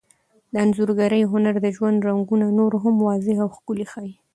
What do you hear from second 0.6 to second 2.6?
انځورګرۍ هنر د ژوند رنګونه